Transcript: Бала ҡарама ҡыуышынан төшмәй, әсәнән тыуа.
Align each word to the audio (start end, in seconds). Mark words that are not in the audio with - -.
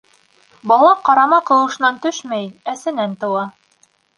Бала 0.71 0.93
ҡарама 1.09 1.39
ҡыуышынан 1.51 2.01
төшмәй, 2.07 2.51
әсәнән 2.75 3.17
тыуа. 3.25 3.45